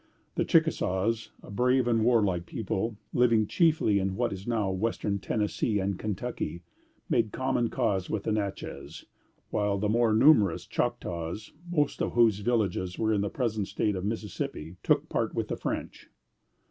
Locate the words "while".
9.51-9.77